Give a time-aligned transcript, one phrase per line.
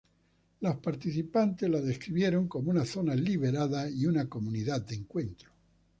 [0.61, 5.51] Los participantes la describieron como una "zona liberada" y una "comunidad de encuentro".